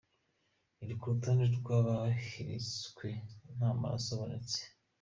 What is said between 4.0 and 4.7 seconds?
amenetse.